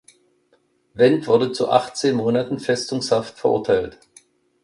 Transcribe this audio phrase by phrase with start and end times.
[0.95, 3.99] Wendt wurde zu achtzehn Monaten Festungshaft verurteilt.